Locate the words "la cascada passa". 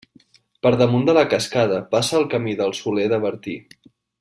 1.17-2.17